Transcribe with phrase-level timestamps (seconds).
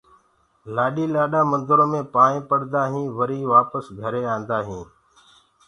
[0.75, 4.87] لآڏي لآڏآ مندرو مي پائينٚ پڙدآ هينٚ وري وآپس گھري آندآ هينٚ